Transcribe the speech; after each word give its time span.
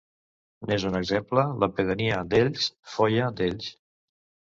N'és 0.69 0.85
un 0.89 0.95
exemple 0.99 1.43
la 1.63 1.69
pedania 1.79 2.21
d'Elx 2.31 2.65
Foia 2.95 3.29
d'Elx. 3.41 3.69